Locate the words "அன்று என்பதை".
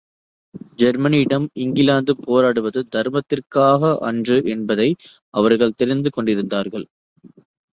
4.01-4.89